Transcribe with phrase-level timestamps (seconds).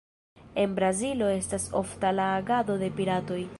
[0.61, 3.41] En Brazilo estas ofta la agado de piratoj.